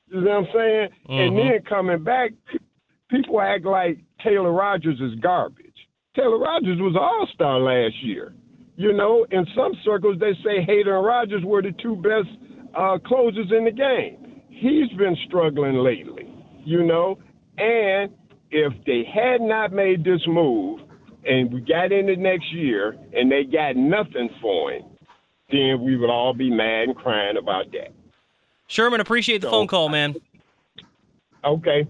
[0.07, 0.89] You know what I'm saying?
[1.09, 1.49] And Mhm.
[1.49, 2.31] then coming back,
[3.09, 5.87] people act like Taylor Rogers is garbage.
[6.15, 8.33] Taylor Rogers was All Star last year.
[8.75, 12.27] You know, in some circles they say Hader and Rogers were the two best
[12.73, 14.41] uh, closers in the game.
[14.49, 16.30] He's been struggling lately.
[16.63, 17.17] You know,
[17.57, 18.11] and
[18.51, 20.81] if they had not made this move
[21.25, 24.83] and we got into next year and they got nothing for him,
[25.51, 27.91] then we would all be mad and crying about that.
[28.67, 30.15] Sherman, appreciate the phone call, man.
[31.43, 31.87] Okay.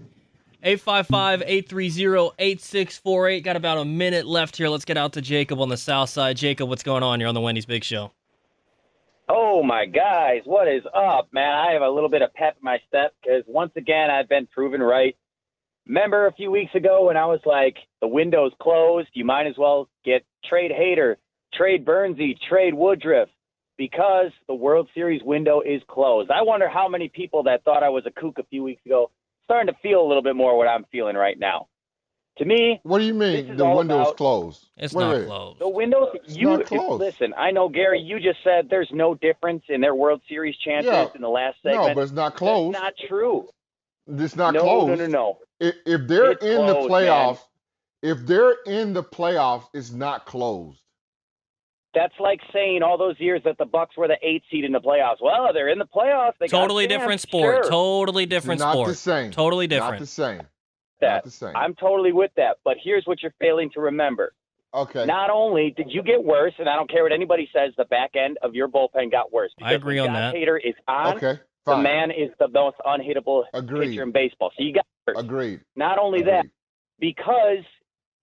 [0.64, 3.44] 855-830-8648.
[3.44, 4.68] Got about a minute left here.
[4.68, 6.36] Let's get out to Jacob on the south side.
[6.36, 7.20] Jacob, what's going on?
[7.20, 8.12] You're on the Wendy's Big Show.
[9.54, 11.52] Oh my guys, what is up, man?
[11.52, 14.46] I have a little bit of pep in my step because once again I've been
[14.46, 15.14] proven right.
[15.86, 19.52] Remember a few weeks ago when I was like, the window's closed, you might as
[19.58, 21.16] well get trade Hader,
[21.52, 23.28] trade Bernsey, trade Woodruff
[23.76, 26.30] because the World Series window is closed.
[26.30, 29.10] I wonder how many people that thought I was a kook a few weeks ago
[29.44, 31.68] starting to feel a little bit more what I'm feeling right now.
[32.38, 34.66] To me, What do you mean the window's about- closed?
[34.78, 35.26] It's Wait, not wait.
[35.26, 35.58] closed.
[35.60, 37.00] The windows, It's you not closed.
[37.00, 37.34] listen.
[37.36, 38.00] I know Gary.
[38.00, 41.08] You just said there's no difference in their World Series chances Yeah.
[41.14, 41.88] in the last segment.
[41.88, 42.74] No, but it's not closed.
[42.74, 43.48] That's not true.
[44.08, 44.88] It's not no, closed.
[44.88, 45.38] no, no, no.
[45.60, 47.38] If, if they're It's in the closed, playoffs,
[48.02, 48.12] man.
[48.18, 50.78] if they're in the playoffs, it's not closed.
[51.94, 54.80] That's like saying all those years that the Bucks were the eight seed in the
[54.80, 55.18] playoffs.
[55.20, 56.32] Well, they're in the playoffs.
[56.40, 57.64] They got Totally chance, different sport.
[57.64, 57.70] Sure.
[57.70, 58.88] Totally different not sport.
[58.88, 59.30] the same.
[59.30, 60.00] Totally different.
[60.00, 60.38] Not different.
[60.38, 60.48] the same.
[61.02, 61.24] That.
[61.24, 61.56] The same.
[61.56, 62.58] I'm totally with that.
[62.64, 64.32] But here's what you're failing to remember.
[64.74, 65.04] Okay.
[65.04, 68.12] Not only did you get worse, and I don't care what anybody says, the back
[68.16, 69.52] end of your bullpen got worse.
[69.60, 70.34] I agree when on that.
[70.34, 71.16] Hader is on.
[71.16, 71.38] Okay.
[71.66, 73.90] The man is the most unhittable Agreed.
[73.90, 74.50] pitcher in baseball.
[74.56, 75.18] So you got worse.
[75.18, 75.60] Agreed.
[75.76, 76.46] Not only that,
[76.98, 77.64] because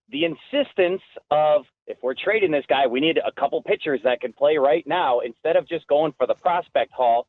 [0.10, 1.02] the insistence
[1.32, 4.86] of if we're trading this guy, we need a couple pitchers that can play right
[4.86, 7.28] now instead of just going for the prospect haul.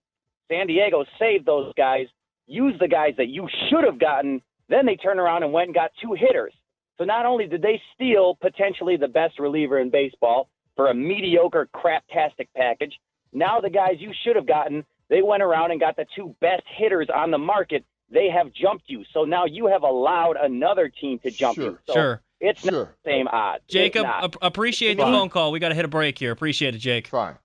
[0.50, 2.06] San Diego saved those guys,
[2.50, 4.42] Use the guys that you should have gotten.
[4.70, 6.54] Then they turned around and went and got two hitters.
[6.96, 11.68] So not only did they steal potentially the best reliever in baseball for a mediocre
[11.74, 12.94] craptastic package,
[13.32, 16.62] now the guys you should have gotten, they went around and got the two best
[16.78, 17.84] hitters on the market.
[18.10, 19.04] They have jumped you.
[19.12, 21.78] So now you have allowed another team to jump you.
[21.86, 22.22] So Sure.
[22.40, 23.64] It's not the same odds.
[23.68, 25.12] Jacob, ap- appreciate the Fine.
[25.12, 25.52] phone call.
[25.52, 26.32] We got to hit a break here.
[26.32, 27.06] Appreciate it, Jake.
[27.06, 27.36] Fine.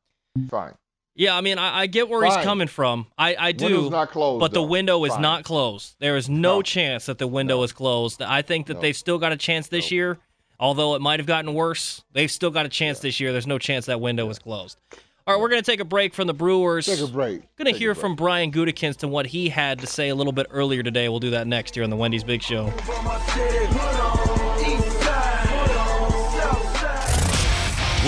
[0.49, 0.73] Fine.
[1.18, 3.07] Yeah, I mean, I, I get where he's coming from.
[3.18, 3.89] I, I do.
[3.89, 5.22] Not closed, but the window is Fine.
[5.22, 5.95] not closed.
[5.99, 8.22] There is no, chance that the window is closed.
[8.22, 8.82] I think that No.
[8.82, 10.20] they've still got a chance this year,
[10.59, 12.03] although it might have gotten worse.
[12.11, 13.32] They've still got a chance this year.
[13.32, 14.78] There's no chance that window is closed.
[15.28, 16.86] All right, we're going to take a break from the Brewers.
[16.86, 17.41] Take a break.
[17.55, 20.47] Going to hear from Brian Gutekunst and what he had to say a little bit
[20.51, 21.09] earlier today.
[21.09, 22.72] We'll do that next here on the Wendy's Big Show.